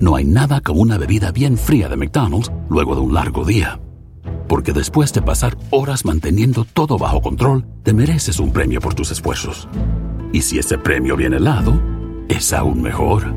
[0.00, 3.78] No hay nada como una bebida bien fría de McDonald's luego de un largo día.
[4.48, 9.10] Porque después de pasar horas manteniendo todo bajo control, te mereces un premio por tus
[9.10, 9.68] esfuerzos.
[10.32, 11.78] Y si ese premio viene helado,
[12.28, 13.34] es aún mejor.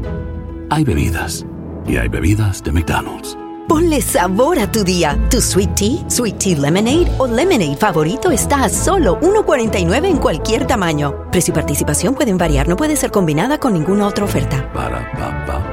[0.70, 1.46] Hay bebidas.
[1.86, 3.38] Y hay bebidas de McDonald's.
[3.68, 5.18] Ponle sabor a tu día.
[5.30, 10.66] Tu sweet tea, sweet tea lemonade o lemonade favorito está a solo 1.49 en cualquier
[10.66, 11.30] tamaño.
[11.30, 14.72] Precio y participación pueden variar, no puede ser combinada con ninguna otra oferta.
[14.74, 15.73] Para pa pa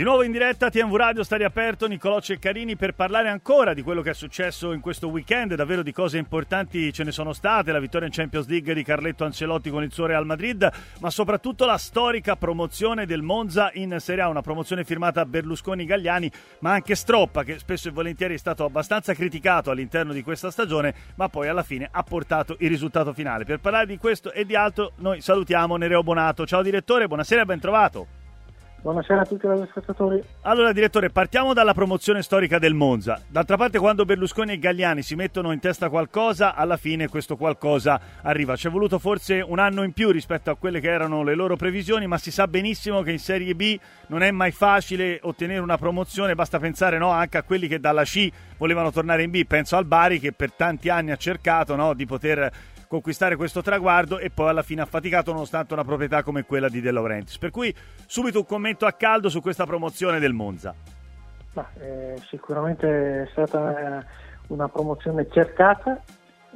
[0.00, 4.00] Di nuovo in diretta TMV Radio sta riaperto Nicolò Ceccarini per parlare ancora di quello
[4.00, 7.80] che è successo in questo weekend, davvero di cose importanti ce ne sono state, la
[7.80, 10.66] vittoria in Champions League di Carletto Ancelotti con il suo Real Madrid,
[11.00, 16.72] ma soprattutto la storica promozione del Monza in Serie A, una promozione firmata Berlusconi-Gagliani, ma
[16.72, 21.28] anche Stroppa che spesso e volentieri è stato abbastanza criticato all'interno di questa stagione, ma
[21.28, 23.44] poi alla fine ha portato il risultato finale.
[23.44, 26.46] Per parlare di questo e di altro noi salutiamo Nereo Bonato.
[26.46, 28.19] Ciao direttore, buonasera e ben trovato.
[28.82, 30.22] Buonasera a tutti gli ascoltatori.
[30.42, 33.20] Allora, direttore, partiamo dalla promozione storica del Monza.
[33.28, 38.00] D'altra parte, quando Berlusconi e Gagliani si mettono in testa qualcosa, alla fine questo qualcosa
[38.22, 38.56] arriva.
[38.56, 41.56] Ci è voluto forse un anno in più rispetto a quelle che erano le loro
[41.56, 45.76] previsioni, ma si sa benissimo che in Serie B non è mai facile ottenere una
[45.76, 46.34] promozione.
[46.34, 49.44] Basta pensare no, anche a quelli che dalla C volevano tornare in B.
[49.44, 52.50] Penso al Bari che per tanti anni ha cercato no, di poter
[52.90, 56.80] conquistare questo traguardo e poi alla fine ha faticato nonostante una proprietà come quella di
[56.80, 57.38] De Laurentiis.
[57.38, 57.72] Per cui
[58.04, 60.74] subito un commento a caldo su questa promozione del Monza.
[61.52, 64.04] Ma, eh, sicuramente è stata
[64.48, 66.02] una promozione cercata,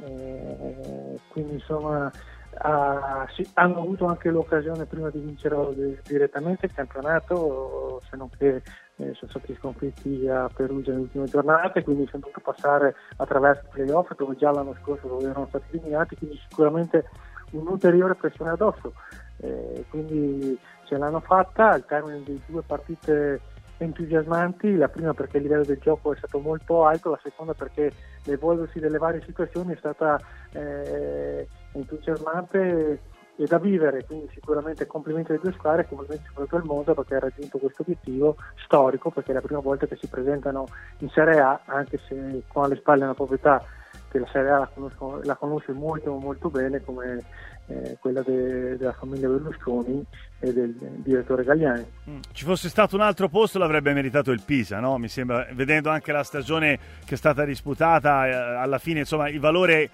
[0.03, 2.11] eh, quindi insomma
[2.57, 5.55] ha, sì, hanno avuto anche l'occasione prima di vincere
[6.03, 8.61] direttamente il campionato, se non che
[8.97, 13.69] eh, sono stati sconfitti a Perugia nelle ultime giornate, quindi sono dovuto passare attraverso i
[13.71, 17.09] playoff dove già l'anno scorso dove erano stati eliminati, quindi sicuramente
[17.51, 18.93] un'ulteriore pressione addosso.
[19.37, 23.41] Eh, quindi ce l'hanno fatta al termine di due partite
[23.77, 27.91] entusiasmanti, la prima perché il livello del gioco è stato molto alto, la seconda perché
[28.23, 30.17] l'evolversi delle varie situazioni è stata
[30.53, 33.01] eh, entusiasmante
[33.37, 37.15] e da vivere, quindi sicuramente complimenti alle due squadre e complimenti soprattutto al Monza perché
[37.15, 40.67] ha raggiunto questo obiettivo storico perché è la prima volta che si presentano
[40.99, 43.61] in Serie A anche se con alle spalle una proprietà
[44.09, 47.23] che la Serie A la, conosco, la conosce molto molto bene come
[47.67, 50.05] eh, quella de, della famiglia Berlusconi
[50.39, 51.85] e del direttore Gagliani.
[52.09, 52.19] Mm.
[52.31, 54.97] Ci fosse stato un altro posto l'avrebbe meritato il Pisa, no?
[54.97, 59.39] mi sembra, vedendo anche la stagione che è stata disputata, eh, alla fine insomma il
[59.39, 59.89] valore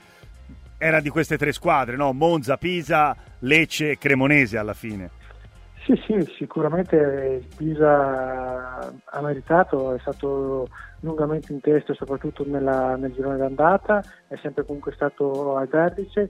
[0.81, 2.11] era di queste tre squadre, no?
[2.11, 5.11] Monza, Pisa, Lecce e Cremonese alla fine.
[5.85, 10.67] Sì, sì, sicuramente Pisa ha meritato, è stato
[11.01, 16.29] lungamente in testa soprattutto nella, nel girone d'andata, è sempre comunque stato al vertice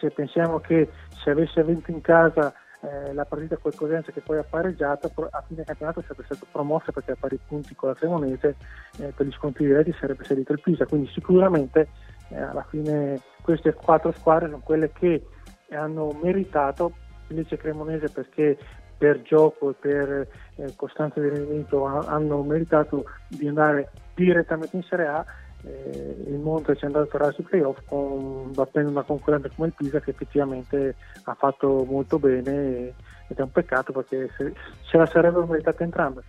[0.00, 0.88] se pensiamo che
[1.22, 5.42] se avesse vinto in casa eh, la partita col Cosenza che poi ha pareggiato, a
[5.46, 8.56] fine campionato sarebbe stato promosso perché a pari punti con la Cremonese
[8.98, 11.88] eh, per gli scontri diretti sarebbe salito il Pisa, quindi sicuramente
[12.34, 15.24] eh, alla fine queste quattro squadre sono quelle che
[15.70, 16.92] hanno meritato
[17.28, 18.58] invece Cremonese perché
[18.96, 25.06] per gioco e per eh, costanza di rendimento hanno meritato di andare direttamente in Serie
[25.06, 25.24] A
[25.64, 29.74] eh, il Monte ci è andato a sui playoff con, battendo una concorrente come il
[29.74, 30.94] Pisa che effettivamente
[31.24, 32.92] ha fatto molto bene
[33.26, 34.52] ed è un peccato perché se,
[34.82, 36.22] se la sarebbero meritate entrambe.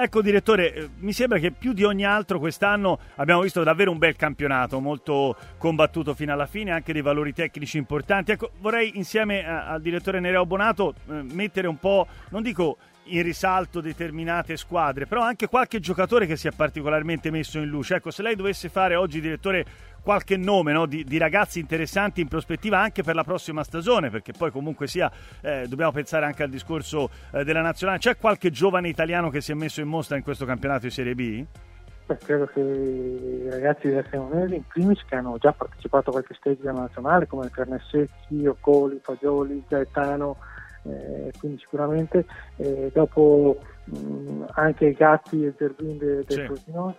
[0.00, 3.98] Ecco direttore, eh, mi sembra che più di ogni altro quest'anno abbiamo visto davvero un
[3.98, 8.30] bel campionato, molto combattuto fino alla fine, anche dei valori tecnici importanti.
[8.30, 12.76] Ecco, vorrei insieme al direttore Nereo Bonato eh, mettere un po', non dico
[13.10, 17.96] in risalto determinate squadre, però anche qualche giocatore che si è particolarmente messo in luce.
[17.96, 19.64] Ecco, se lei dovesse fare oggi, direttore,
[20.02, 24.32] qualche nome no, di, di, ragazzi interessanti in prospettiva anche per la prossima stagione, perché
[24.32, 25.10] poi comunque sia,
[25.40, 27.98] eh, dobbiamo pensare anche al discorso eh, della nazionale.
[27.98, 31.14] C'è qualche giovane italiano che si è messo in mostra in questo campionato di Serie
[31.14, 31.44] B?
[32.06, 36.34] Beh, credo che i ragazzi del Cremonese, in primis, che hanno già partecipato a qualche
[36.34, 40.38] stage della nazionale, come Carnesecchi, Ocoli, Fagioli, Gaetano,
[40.88, 42.24] eh, quindi sicuramente
[42.56, 46.44] eh, dopo mh, anche i Gatti e Zerbin del de sì.
[46.44, 46.96] Frosinone,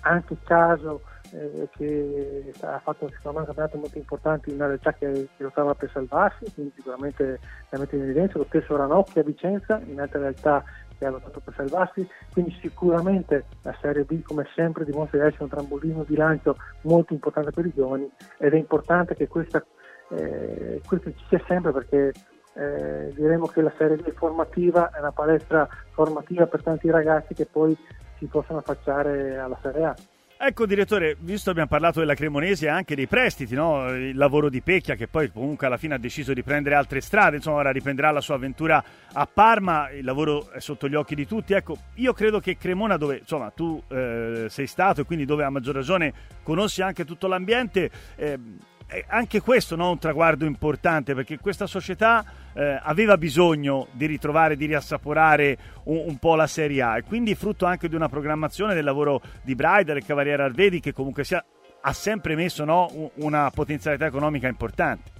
[0.00, 1.02] anche il caso
[1.32, 5.42] eh, che ha fatto secondo me un campionato molto importante in una realtà che, che
[5.42, 7.38] lottava per salvarsi, quindi sicuramente
[7.70, 10.64] la mette in evidenza, lo stesso Ranocchi a Vicenza, in altre realtà
[10.98, 15.44] che ha lottato per salvarsi, quindi sicuramente la Serie B come sempre dimostra di essere
[15.44, 18.08] un trampolino di lancio molto importante per i giovani
[18.38, 19.64] ed è importante che questa,
[20.10, 22.12] eh, questo ci sia sempre perché
[22.54, 27.46] eh, diremo che la Serie B formativa è una palestra formativa per tanti ragazzi che
[27.46, 27.76] poi
[28.18, 29.94] si possono affacciare alla Serie A.
[30.44, 33.88] Ecco direttore, visto che abbiamo parlato della Cremonese e anche dei prestiti, no?
[33.90, 37.36] il lavoro di Pecchia che poi comunque alla fine ha deciso di prendere altre strade,
[37.36, 38.82] insomma ora riprenderà la sua avventura
[39.12, 42.96] a Parma, il lavoro è sotto gli occhi di tutti, ecco io credo che Cremona
[42.96, 46.12] dove insomma tu eh, sei stato e quindi dove a maggior ragione
[46.42, 48.36] conosci anche tutto l'ambiente, eh,
[49.08, 54.56] anche questo no, è un traguardo importante perché questa società eh, aveva bisogno di ritrovare,
[54.56, 58.74] di riassaporare un, un, po' la Serie A e quindi frutto anche di una programmazione
[58.74, 61.44] del lavoro di Braida, del Cavaliere Arvedi che comunque sia,
[61.80, 65.10] ha sempre messo no, una potenzialità economica importante.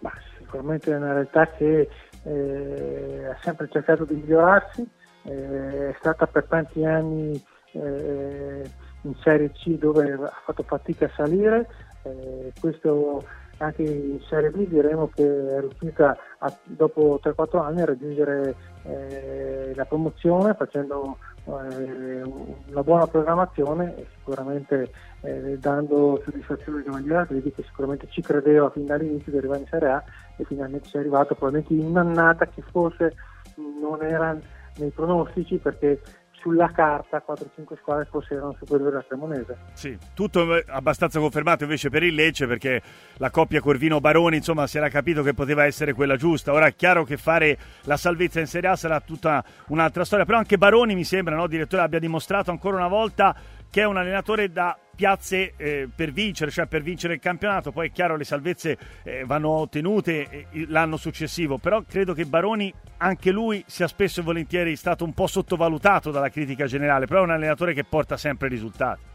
[0.00, 1.88] Ma sicuramente è una realtà che
[2.22, 4.86] eh, ha sempre cercato di migliorarsi,
[5.24, 7.42] eh, è stata per tanti anni
[7.72, 8.62] eh,
[9.02, 11.66] in Serie C dove ha fatto fatica a salire,
[12.04, 13.24] eh, questo
[13.58, 19.72] anche in Serie B diremo che è riuscita a, dopo 3-4 anni a raggiungere eh,
[19.74, 22.22] la promozione facendo eh,
[22.70, 24.90] una buona programmazione e sicuramente
[25.20, 29.88] eh, dando soddisfazione ai cavalieri che sicuramente ci credeva fin dall'inizio di arrivare in Serie
[29.88, 30.04] A
[30.36, 31.34] e finalmente si è arrivato.
[31.34, 33.14] Probabilmente in un'annata che forse
[33.56, 34.36] non era
[34.76, 36.00] nei pronostici perché
[36.44, 39.56] sulla carta 4-5 squadre forse erano superiori alla Cremonese.
[39.72, 42.82] Sì, tutto abbastanza confermato invece per il Lecce perché
[43.16, 46.52] la coppia Corvino-Baroni insomma si era capito che poteva essere quella giusta.
[46.52, 50.36] Ora è chiaro che fare la salvezza in Serie A sarà tutta un'altra storia, però
[50.36, 53.34] anche Baroni mi sembra, no, direttore, abbia dimostrato ancora una volta
[53.70, 57.72] che è un allenatore da piazze eh, per vincere, cioè per vincere il campionato.
[57.72, 62.72] Poi è chiaro le salvezze eh, vanno ottenute eh, l'anno successivo, però credo che Baroni,
[62.98, 67.24] anche lui, sia spesso e volentieri stato un po' sottovalutato dalla critica generale, però è
[67.24, 69.12] un allenatore che porta sempre risultati.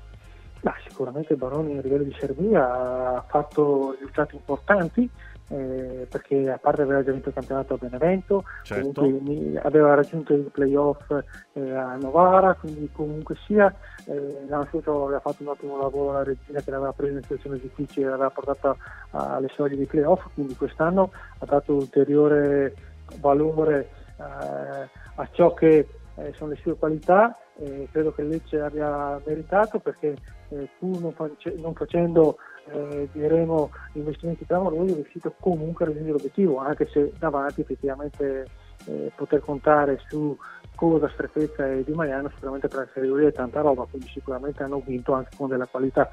[0.62, 5.10] Ma sicuramente Baroni a livello di Serbia ha fatto risultati importanti,
[5.50, 9.01] eh, perché a parte aver già vinto il campionato a Benevento, certo.
[9.01, 11.12] comunque aveva raggiunto il playoff
[11.54, 13.74] eh, a Novara, quindi comunque sia
[14.06, 17.60] eh, l'anno scorso aveva fatto un ottimo lavoro la regina che l'aveva presa in situazioni
[17.60, 18.75] difficili e l'aveva portata
[19.12, 22.74] alle soglie di playoff, quindi quest'anno ha dato ulteriore
[23.19, 29.19] valore eh, a ciò che eh, sono le sue qualità e credo che Lecce abbia
[29.25, 30.16] meritato perché
[30.50, 32.38] eh, pur non, face- non facendo
[32.71, 38.45] eh, diremo investimenti clamorosi è riuscito comunque a raggiungere l'obiettivo anche se davanti effettivamente
[38.86, 40.38] eh, poter contare su
[40.75, 44.81] Cosa, Strefezza e Di Mariano sicuramente per la categoria è tanta roba quindi sicuramente hanno
[44.86, 46.10] vinto anche con della qualità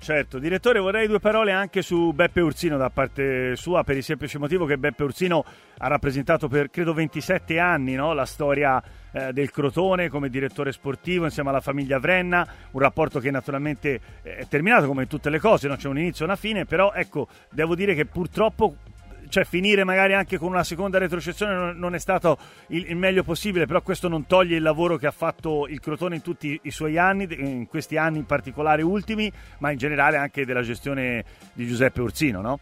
[0.00, 4.38] Certo, direttore, vorrei due parole anche su Beppe Ursino da parte sua, per il semplice
[4.38, 5.44] motivo che Beppe Ursino
[5.76, 8.14] ha rappresentato per credo 27 anni no?
[8.14, 13.30] la storia eh, del Crotone come direttore sportivo insieme alla famiglia Vrenna, un rapporto che
[13.30, 15.76] naturalmente è terminato come in tutte le cose, no?
[15.76, 18.76] c'è un inizio e una fine, però ecco, devo dire che purtroppo
[19.28, 22.38] cioè finire magari anche con una seconda retrocessione non, è stato
[22.68, 26.16] il, il, meglio possibile, però questo non toglie il lavoro che ha fatto il Crotone
[26.16, 30.44] in tutti i suoi anni, in questi anni in particolare ultimi, ma in generale anche
[30.44, 32.60] della gestione di Giuseppe Ursino, no?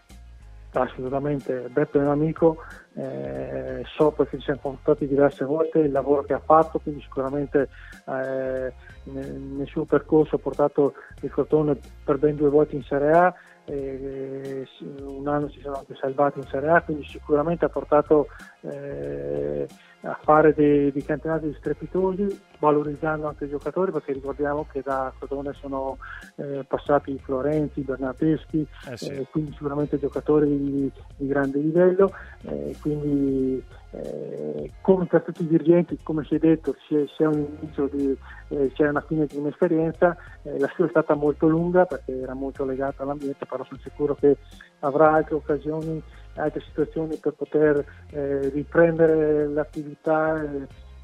[0.72, 2.58] Assolutamente, Beppe è un amico,
[2.94, 7.68] eh, so perché ci siamo confrontati diverse volte il lavoro che ha fatto, quindi sicuramente
[8.06, 8.72] eh,
[9.04, 10.92] nel, nel, suo percorso ha portato
[11.22, 13.34] il Crotone per ben due volte in Serie A,
[13.66, 14.66] eh,
[15.00, 18.28] un anno si sono anche salvati in Serie A, quindi sicuramente ha portato
[18.62, 19.66] eh,
[20.02, 25.52] a fare dei, dei, campionati strepitosi, valorizzando anche i giocatori, perché ricordiamo che da Crotone
[25.54, 25.98] sono
[26.36, 29.08] eh, passati Florenzi, Bernateschi, eh sì.
[29.08, 32.12] Eh, quindi sicuramente giocatori di, di grande livello,
[32.42, 33.62] eh, quindi
[33.92, 38.16] eh, come per tutti i dirigenti, come si è detto, c'è, c'è un inizio di,
[38.48, 42.34] eh, c'è una fine di un'esperienza, eh, la sua è stata molto lunga perché era
[42.34, 44.36] molto legata all'ambiente, però sono sicuro che
[44.80, 46.02] avrà altre occasioni,
[46.34, 50.44] altre situazioni per poter eh, riprendere l'attività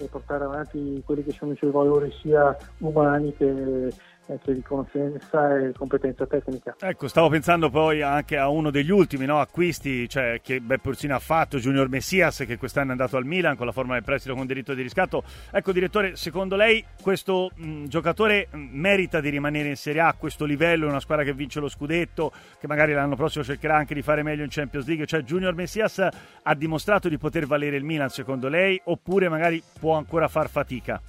[0.07, 3.93] portare avanti quelli che sono i suoi valori sia umani che
[4.27, 6.77] che di conoscenza e competenza tecnica.
[6.81, 11.19] Ecco, stavo pensando poi anche a uno degli ultimi no, acquisti cioè, che Beppe ha
[11.19, 14.47] fatto, Junior Messias, che quest'anno è andato al Milan con la forma del prestito con
[14.47, 15.25] diritto di riscatto.
[15.51, 20.45] Ecco, direttore, secondo lei questo mh, giocatore merita di rimanere in Serie A a questo
[20.45, 24.23] livello, una squadra che vince lo scudetto, che magari l'anno prossimo cercherà anche di fare
[24.23, 25.07] meglio in Champions League?
[25.07, 26.07] Cioè, Junior Messias
[26.43, 31.01] ha dimostrato di poter valere il Milan, secondo lei, oppure magari può ancora far fatica?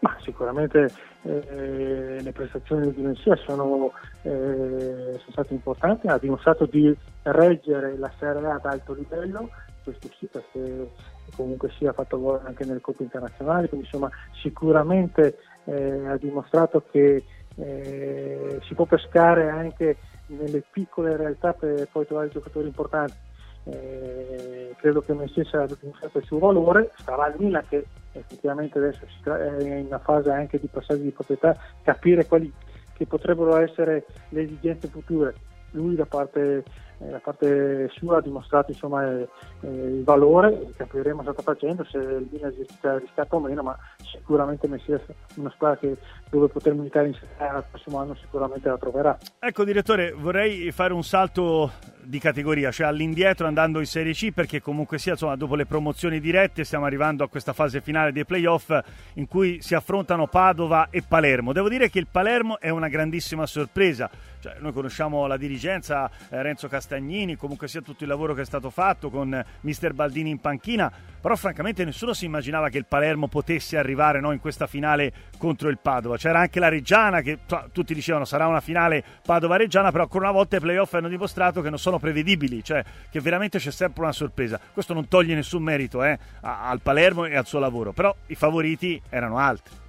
[0.00, 0.90] Ma sicuramente
[1.22, 8.10] eh, le prestazioni di Messia sono, eh, sono, state importanti, ha dimostrato di reggere la
[8.18, 9.50] Serie A ad alto livello,
[9.82, 10.90] questo sì perché
[11.34, 16.84] comunque sì ha fatto gol anche nelle coppe internazionali, quindi insomma sicuramente eh, ha dimostrato
[16.90, 17.24] che
[17.56, 23.26] eh, si può pescare anche nelle piccole realtà per poi trovare giocatori importanti.
[23.64, 27.84] Eh, credo che Messi abbia dimostrato il suo valore, sarà il Milan che
[28.18, 32.52] effettivamente adesso è in una fase anche di passaggio di proprietà, capire quali
[32.92, 35.34] che potrebbero essere le esigenze future.
[35.72, 36.64] Lui da parte
[36.98, 39.28] la parte sua ha dimostrato insomma, eh,
[39.60, 42.52] eh, il valore, capiremo cosa sta facendo, se il Milan
[42.98, 45.02] riscatta o meno, ma sicuramente Messias
[45.36, 45.96] una squadra che
[46.30, 49.16] dove poter militare in Serie A il prossimo anno sicuramente la troverà.
[49.38, 51.70] Ecco direttore, vorrei fare un salto
[52.08, 56.20] di categoria, cioè all'indietro andando in Serie C perché comunque sia insomma, dopo le promozioni
[56.20, 58.76] dirette stiamo arrivando a questa fase finale dei playoff
[59.14, 61.52] in cui si affrontano Padova e Palermo.
[61.52, 64.08] Devo dire che il Palermo è una grandissima sorpresa,
[64.40, 68.44] cioè, noi conosciamo la dirigenza, eh, Renzo Castagnini, comunque sia tutto il lavoro che è
[68.46, 70.90] stato fatto con mister Baldini in panchina,
[71.20, 75.68] però francamente nessuno si immaginava che il Palermo potesse arrivare no, in questa finale contro
[75.68, 76.16] il Padova.
[76.16, 77.40] C'era anche la Reggiana che
[77.72, 81.68] tutti dicevano sarà una finale Padova-Reggiana, però ancora una volta i playoff hanno dimostrato che
[81.68, 84.58] non sono prevedibili, cioè che veramente c'è sempre una sorpresa.
[84.72, 89.00] Questo non toglie nessun merito eh, al Palermo e al suo lavoro, però i favoriti
[89.10, 89.86] erano altri.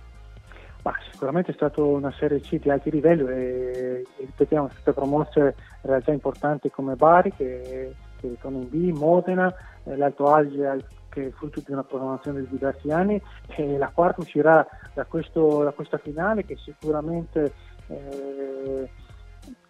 [0.90, 6.12] Ma sicuramente è stata una serie C di alti livelli e, ripetiamo, state promosse realtà
[6.12, 9.54] importanti come Bari che, che ritorna in B, Modena,
[9.84, 13.22] eh, l'Alto Adige che è frutto di una programmazione di diversi anni
[13.56, 14.66] e la quarta uscirà
[14.96, 17.54] da, questo, da questa finale che sicuramente
[17.88, 18.90] eh,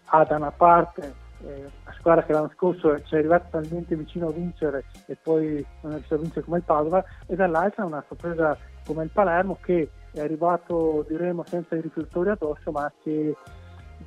[0.05, 4.27] ha da una parte eh, una squadra che l'anno scorso ci è arrivata talmente vicino
[4.27, 8.03] a vincere e poi non è riuscita a vincere come il Padova e dall'altra una
[8.07, 13.35] sorpresa come il Palermo che è arrivato diremo senza i riflettori addosso ma che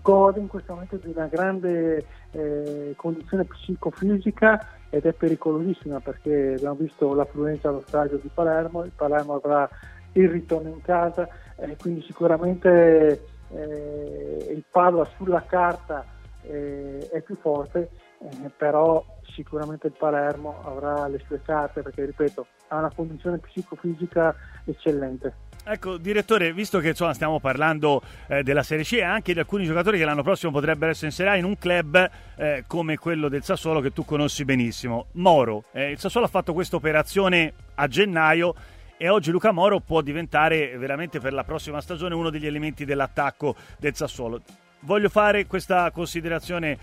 [0.00, 6.76] gode in questo momento di una grande eh, condizione psicofisica ed è pericolosissima perché abbiamo
[6.76, 9.68] visto l'affluenza allo stadio di Palermo, il Palermo avrà
[10.12, 16.04] il ritorno in casa, eh, quindi sicuramente eh, il Padova sulla carta
[16.42, 19.04] eh, è più forte, eh, però
[19.34, 25.34] sicuramente il Palermo avrà le sue carte perché ripeto ha una condizione psicofisica eccellente.
[25.64, 29.64] Ecco, direttore, visto che insomma, stiamo parlando eh, della Serie C e anche di alcuni
[29.64, 33.28] giocatori che l'anno prossimo potrebbero essere in Serie A in un club eh, come quello
[33.28, 35.62] del Sassuolo che tu conosci benissimo, Moro.
[35.70, 38.54] Eh, il Sassuolo ha fatto questa operazione a gennaio
[38.96, 43.54] e oggi Luca Moro può diventare veramente per la prossima stagione uno degli elementi dell'attacco
[43.78, 44.42] del Sassuolo.
[44.80, 46.76] Voglio fare questa considerazione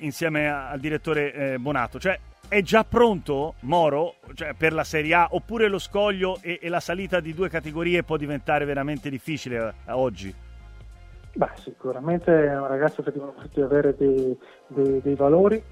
[0.00, 5.28] insieme al direttore eh, Bonato, cioè è già pronto Moro cioè, per la Serie A
[5.30, 9.92] oppure lo scoglio e, e, la salita di due categorie può diventare veramente difficile eh,
[9.92, 10.34] oggi?
[11.32, 14.36] Beh, sicuramente è un ragazzo che deve avere dei,
[14.68, 15.62] dei, dei valori.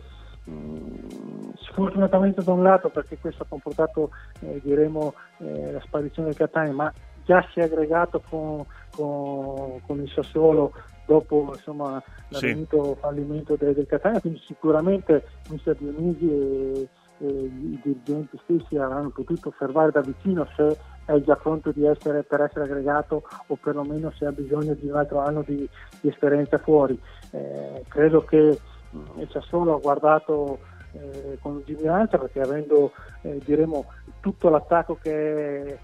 [0.50, 6.36] Mm, sfortunatamente da un lato perché questo ha comportato eh, diremo, eh, la sparizione del
[6.36, 6.92] Catania, ma
[7.24, 8.62] già si è aggregato con,
[8.94, 10.72] con, con il Sassuolo
[11.06, 13.00] dopo insomma, l'avvenuto sì.
[13.00, 19.50] fallimento del, del, Catania, quindi sicuramente Mister Dionisi e, e, i dirigenti stessi avranno potuto
[19.50, 24.32] osservare da vicino se è già pronto essere, per essere aggregato o perlomeno se ha
[24.32, 25.68] bisogno di un altro anno di,
[26.00, 26.98] di esperienza fuori.
[27.30, 28.58] Eh, credo che
[28.96, 30.58] mm, il Sassuolo ha guardato
[30.92, 32.92] eh, con lungimiranza perché avendo
[33.22, 33.86] eh, diremo
[34.20, 35.78] tutto l'attacco che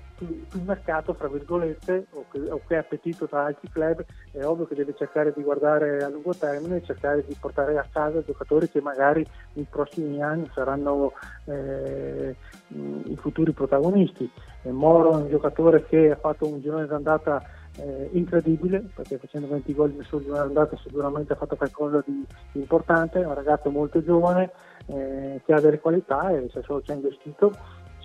[0.49, 4.75] sul mercato, fra virgolette, o che, o che, appetito tra altri club, è ovvio che
[4.75, 9.27] deve cercare di guardare a lungo termine cercare di portare a casa giocatori che magari
[9.55, 11.13] nei prossimi anni saranno
[11.45, 12.35] eh,
[12.69, 14.31] i futuri protagonisti.
[14.63, 17.43] E Moro è un giocatore che ha fatto un girone d'andata
[17.77, 22.25] eh, incredibile perché facendo 20 gol nel suo girone d'andata sicuramente ha fatto qualcosa di,
[22.53, 24.51] di importante, è un ragazzo molto giovane
[24.87, 27.53] eh, che ha delle qualità e se solo ci ha investito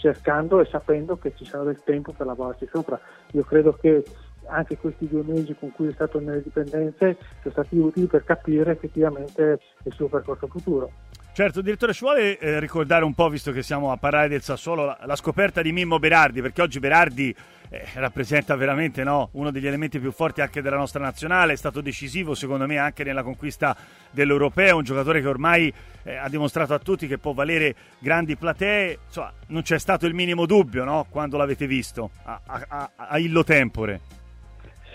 [0.05, 2.99] cercando e sapendo che ci sarà del tempo per lavorarci sopra.
[3.31, 4.05] Io credo che
[4.47, 8.73] anche questi due mesi con cui è stato nelle dipendenze sono stati utili per capire
[8.73, 10.91] effettivamente il suo percorso futuro.
[11.35, 14.85] Certo, direttore, ci vuole eh, ricordare un po', visto che siamo a parlare del Sassuolo,
[14.85, 17.35] la, la scoperta di Mimmo Berardi, perché oggi Berardi
[17.67, 21.81] eh, rappresenta veramente no, uno degli elementi più forti anche della nostra nazionale, è stato
[21.81, 23.75] decisivo secondo me anche nella conquista
[24.11, 25.73] dell'Europeo, un giocatore che ormai
[26.03, 30.13] eh, ha dimostrato a tutti che può valere grandi platee, insomma non c'è stato il
[30.13, 33.99] minimo dubbio no, quando l'avete visto a, a, a Illo Tempore.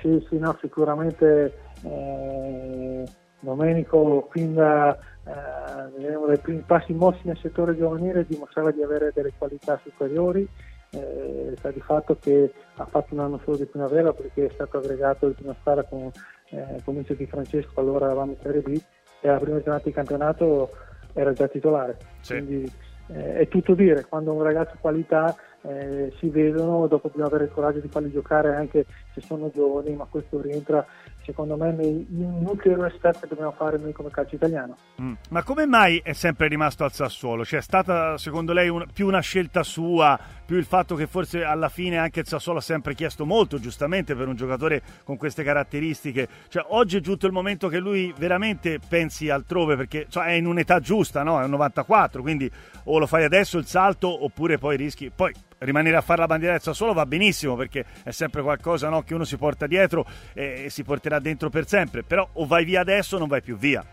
[0.00, 3.04] Sì, sì, no, sicuramente eh,
[3.40, 4.96] Domenico fin da
[5.30, 10.48] eh, dai primi passi mossi nel settore giovanile dimostrava di avere delle qualità superiori
[10.90, 14.78] eh, sta di fatto che ha fatto un anno solo di primavera perché è stato
[14.78, 16.10] aggregato il prima squadra con,
[16.50, 18.80] eh, con Di Francesco, allora eravamo in Serie B
[19.20, 20.70] e alla prima giornata di campionato
[21.12, 21.96] era già titolare.
[22.20, 22.32] Sì.
[22.34, 22.72] Quindi
[23.08, 27.52] eh, è tutto dire, quando un ragazzo qualità eh, si vedono, dopo bisogna avere il
[27.52, 28.86] coraggio di farli giocare anche
[29.20, 30.84] se sono giovani, ma questo rientra
[31.22, 34.76] secondo me nei nuclei step che dobbiamo fare noi come calcio italiano.
[35.00, 35.12] Mm.
[35.30, 37.44] Ma come mai è sempre rimasto al Sassuolo?
[37.44, 41.44] Cioè è stata secondo lei un, più una scelta sua, più il fatto che forse
[41.44, 45.44] alla fine anche il Sassuolo ha sempre chiesto molto, giustamente per un giocatore con queste
[45.44, 46.28] caratteristiche.
[46.48, 50.46] Cioè oggi è giunto il momento che lui veramente pensi altrove perché cioè, è in
[50.46, 51.40] un'età giusta, no?
[51.40, 52.50] È un 94, quindi
[52.84, 55.10] o lo fai adesso il salto oppure poi rischi.
[55.14, 59.02] Poi rimanere a fare la bandiera del Sassuolo va benissimo perché è sempre qualcosa no,
[59.10, 62.80] che uno si porta dietro e, si porterà dentro per sempre, però o vai via
[62.80, 63.84] adesso o non vai più via.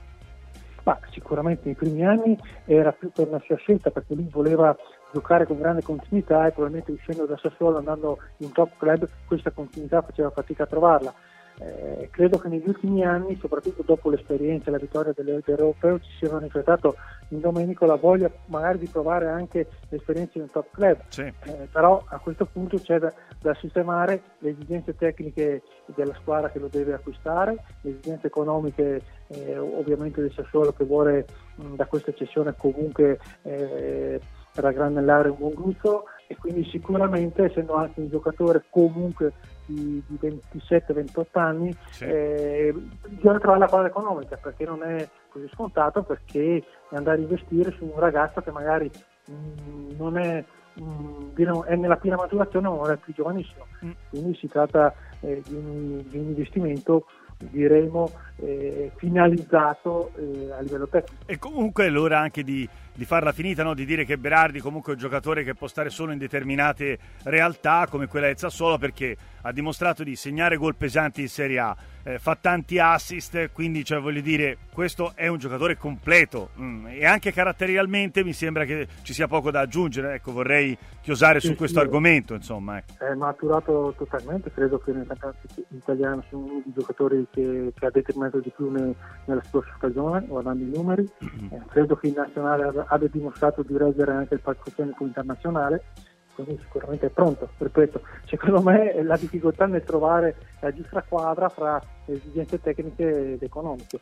[0.83, 4.75] Ma sicuramente nei primi anni era più per una sua scelta perché lui voleva
[5.11, 10.01] giocare con grande continuità e probabilmente uscendo da Sassuolo andando in top club questa continuità
[10.01, 11.13] faceva fatica a trovarla
[11.59, 16.31] eh, credo che negli ultimi anni, soprattutto dopo l'esperienza e la vittoria dell'Europeo, ci sia
[16.31, 16.95] manifestato
[17.29, 20.97] in Domenico la voglia magari di provare anche l'esperienza in un top club.
[21.07, 21.21] Sì.
[21.21, 23.11] Eh, però a questo punto c'è da,
[23.41, 25.63] da, sistemare le esigenze tecniche
[25.95, 31.25] della squadra che lo deve acquistare, le esigenze economiche eh, ovviamente del Sassuolo che vuole
[31.55, 34.19] mh, da questa cessione comunque eh,
[34.53, 39.33] raggranellare un buon gusto e quindi sicuramente essendo anche un giocatore comunque
[39.67, 42.05] di, di 27-28 anni sì.
[42.05, 42.73] eh,
[43.07, 47.85] bisogna trovare la base economica perché non è così scontato perché andare a investire su
[47.85, 48.89] un ragazzo che magari
[49.25, 50.43] mh, mm, non è,
[50.73, 53.91] mh, mm, è nella piena maturazione ma è più giovanissimo mm.
[54.09, 57.05] quindi si tratta eh, di, un, di, un, investimento
[57.39, 63.31] diremo eh, finalizzato eh, a livello tecnico e comunque è l'ora anche di di farla
[63.31, 63.75] finita, no?
[63.75, 67.85] di dire che Berardi comunque è un giocatore che può stare solo in determinate realtà
[67.87, 71.77] come quella del Sassuolo perché ha dimostrato di segnare gol pesanti in Serie A,
[72.07, 77.05] eh, fa tanti assist, quindi cioè, voglio dire, questo è un giocatore completo mm, e
[77.05, 81.55] anche caratterialmente mi sembra che ci sia poco da aggiungere, ecco, vorrei chiosare sì, su
[81.55, 82.33] questo sì, argomento.
[82.33, 83.03] Insomma, ecco.
[83.03, 87.91] È maturato totalmente, credo che nel campionato italiano sia uno dei giocatori che, che, ha
[87.91, 88.93] determinato di più ne,
[89.25, 91.53] nella scorsa stagione, guardando i numeri, mm-hmm.
[91.53, 95.83] eh, credo che in nazionale abbia dimostrato di reggere anche il palcoscenico internazionale,
[96.43, 97.49] quindi sicuramente è pronto.
[97.57, 103.99] Ripeto, secondo me la difficoltà nel trovare la giusta quadra fra esigenze tecniche ed economiche.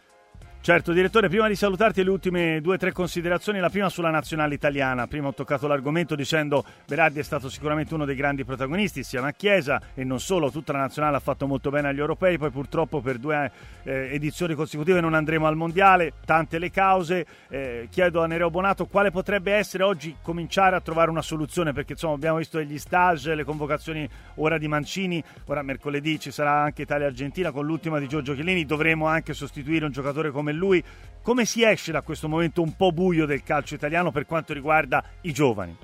[0.66, 4.56] Certo, direttore, prima di salutarti le ultime due o tre considerazioni, la prima sulla nazionale
[4.56, 5.06] italiana.
[5.06, 9.32] Prima ho toccato l'argomento dicendo Berardi è stato sicuramente uno dei grandi protagonisti insieme a
[9.32, 13.00] Chiesa e non solo, tutta la nazionale ha fatto molto bene agli europei, poi purtroppo
[13.00, 13.52] per due
[13.84, 17.28] eh, edizioni consecutive non andremo al mondiale, tante le cause.
[17.48, 21.92] Eh, chiedo a Nereo Bonato quale potrebbe essere oggi cominciare a trovare una soluzione, perché
[21.92, 26.82] insomma abbiamo visto gli stage, le convocazioni ora di Mancini, ora mercoledì ci sarà anche
[26.82, 30.84] Italia-Argentina con l'ultima di Giorgio Chiellini, dovremo anche sostituire un giocatore come lui.
[31.22, 35.04] Come si esce da questo momento un po' buio del calcio italiano per quanto riguarda
[35.22, 35.76] i giovani?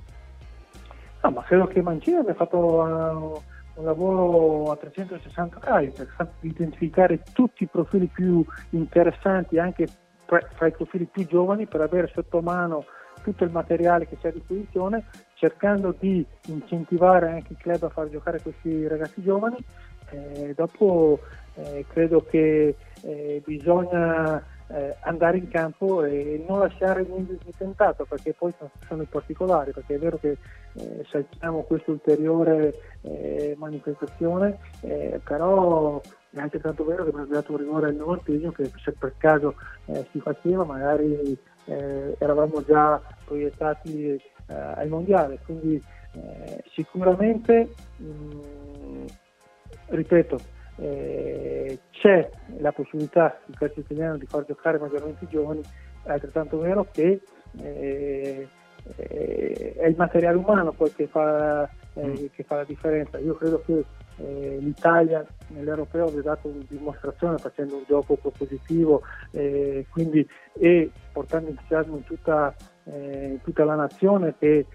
[1.23, 3.41] No, ma credo che Mancini abbia fatto uh,
[3.75, 6.07] un lavoro a 360 gradi per
[6.41, 9.88] identificare tutti i profili più interessanti anche
[10.25, 12.86] fra i profili più giovani per avere sotto mano
[13.21, 15.05] tutto il materiale che c'è a disposizione,
[15.36, 19.57] cercando di incentivare anche i club a far giocare questi ragazzi giovani.
[20.10, 21.19] Eh, dopo
[21.55, 28.05] eh, credo che eh, bisogna eh, andare in campo e non lasciare niente di tentato
[28.05, 28.53] perché poi
[28.88, 30.38] sono i particolari, perché è vero che
[30.73, 37.51] eh, saltiamo questa ulteriore eh, manifestazione, eh, però è anche tanto vero che abbiamo dato
[37.51, 39.55] un rigore al Nortegno che se per caso
[39.86, 44.21] eh, si faceva magari eh, eravamo già proiettati
[44.53, 45.81] al mondiale, quindi
[46.73, 49.05] sicuramente mh, mm,
[49.86, 50.39] ripeto
[50.82, 55.62] eh, c'è la possibilità il calcio italiano di far giocare maggiormente i giovani,
[56.04, 57.22] è altrettanto vero che
[57.62, 58.48] eh,
[58.98, 62.26] eh, è il materiale umano poi che fa, eh, mm.
[62.34, 63.20] che fa la differenza.
[63.20, 63.86] Io credo che
[64.17, 69.04] eh, l'Italia nell'Europeo abbia dato una dimostrazione facendo un gioco propositivo
[69.91, 72.54] quindi, e portando entusiasmo in tutta,
[72.86, 74.65] in tutta la nazione che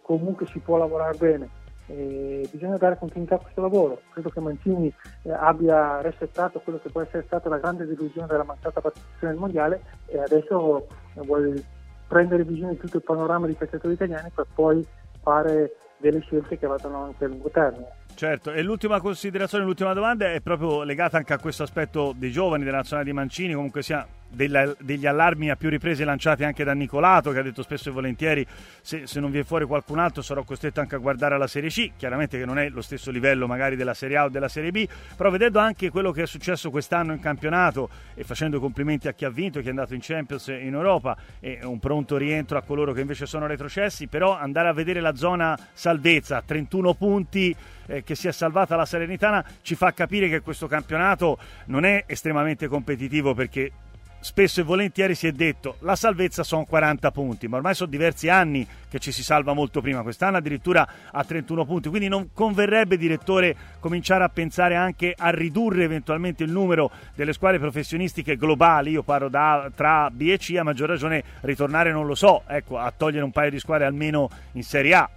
[0.00, 1.48] comunque si può lavorare bene
[1.90, 4.00] eh, bisogna dare continuità a questo lavoro.
[4.12, 8.44] Credo che Mancini eh, abbia resettato quello che può essere stata la grande delusione della
[8.44, 11.64] mancata partecipazione al mondiale e adesso eh, vuole
[12.06, 14.86] prendere visione di tutto il panorama dei calciatori italiani per poi
[15.22, 17.98] fare delle scelte che vadano anche a lungo termine.
[18.14, 22.64] Certo, e l'ultima considerazione, l'ultima domanda è proprio legata anche a questo aspetto dei giovani
[22.64, 26.72] della nazionale di Mancini, comunque sia della, degli allarmi a più riprese lanciati anche da
[26.72, 28.46] Nicolato, che ha detto spesso e volentieri
[28.80, 31.92] se, se, non viene fuori qualcun altro sarò costretto anche a guardare la Serie C,
[31.96, 34.86] chiaramente che non è lo stesso livello magari della Serie A o della Serie B,
[35.16, 39.24] però vedendo anche quello che è successo quest'anno in campionato e facendo complimenti a chi
[39.24, 42.92] ha vinto, chi è andato in Champions in Europa e un pronto rientro a coloro
[42.92, 47.54] che invece sono retrocessi, però andare a vedere la zona salvezza, 31 punti
[47.86, 52.04] eh, che si è salvata la Salernitana ci fa capire che questo campionato non è
[52.06, 53.72] estremamente competitivo perché
[54.20, 58.28] spesso e volentieri si è detto la salvezza sono 40 punti, ma ormai sono diversi
[58.28, 62.96] anni che ci si salva molto prima, quest'anno addirittura a 31 punti, quindi non converrebbe
[62.96, 69.02] direttore cominciare a pensare anche a ridurre eventualmente il numero delle squadre professionistiche globali, io
[69.02, 72.92] parlo da, tra B e C, a maggior ragione ritornare non lo so, ecco, a
[72.96, 75.10] togliere un paio di squadre almeno in Serie A.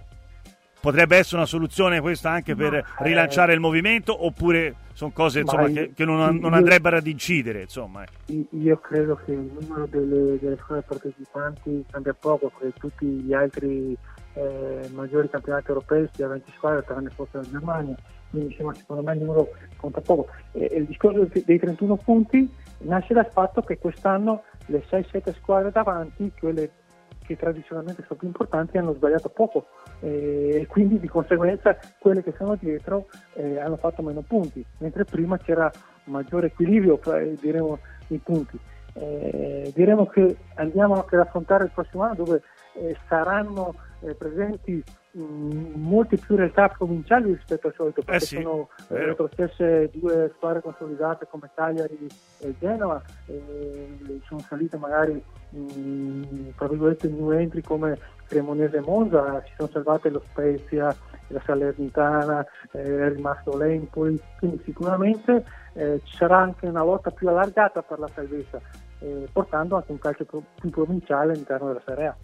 [0.84, 5.66] Potrebbe essere una soluzione questa anche per eh, rilanciare il movimento oppure sono cose insomma,
[5.68, 7.62] che, che, non, non andrebbero ad incidere.
[7.62, 8.04] Insomma.
[8.26, 13.96] Io credo che il numero delle, delle squadre partecipanti cambia poco, che tutti gli altri
[14.34, 17.96] eh, maggiori campionati europei sia 20 squadre, tranne forse la Germania,
[18.28, 20.26] quindi insomma, secondo me il numero conta poco.
[20.52, 22.46] E, e il discorso dei 31 punti
[22.80, 26.70] nasce dal fatto che quest'anno le 6-7 squadre davanti, quelle
[27.26, 29.66] che tradizionalmente sono più importanti, hanno sbagliato poco
[30.00, 35.38] e quindi di conseguenza quelle che sono dietro eh, hanno fatto meno punti, mentre prima
[35.38, 35.70] c'era
[36.04, 37.00] maggiore equilibrio
[37.40, 38.58] diremo, i punti.
[38.96, 42.42] Eh, diremo che andiamo anche ad affrontare il prossimo anno dove
[42.74, 44.82] eh, saranno eh, presenti
[45.16, 50.60] molte più realtà provinciali rispetto al solito perché eh sì, sono eh, retrocesse due squadre
[50.60, 52.08] consolidate come Cagliari
[52.40, 53.00] e Genova
[54.26, 57.96] sono salite magari mh, tra virgolette new entry come
[58.26, 60.94] Cremonese e Monza si sono salvate lo Spezia
[61.28, 67.28] la Salernitana eh, è rimasto l'Empoli quindi sicuramente eh, ci sarà anche una lotta più
[67.28, 68.60] allargata per la salvezza
[68.98, 72.16] eh, portando anche un calcio più provinciale all'interno della Serie A